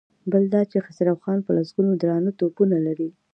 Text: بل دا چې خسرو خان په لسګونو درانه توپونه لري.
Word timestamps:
بل 0.31 0.43
دا 0.53 0.61
چې 0.71 0.77
خسرو 0.85 1.15
خان 1.23 1.39
په 1.45 1.51
لسګونو 1.57 1.91
درانه 2.01 2.31
توپونه 2.39 2.77
لري. 2.87 3.09